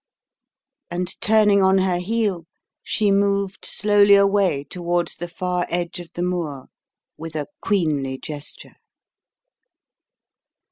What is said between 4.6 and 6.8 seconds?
towards the far edge of the moor